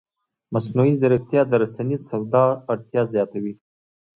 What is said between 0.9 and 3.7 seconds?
ځیرکتیا د رسنیز سواد اړتیا زیاتوي.